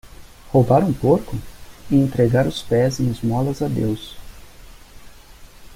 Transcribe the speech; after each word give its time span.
Roubar 0.51 0.83
um 0.83 0.91
porco? 0.91 1.37
e 1.91 1.95
entregar 1.95 2.47
os 2.47 2.59
pés 2.63 2.99
em 2.99 3.11
esmolas 3.11 3.61
a 3.61 3.67
Deus. 3.67 4.17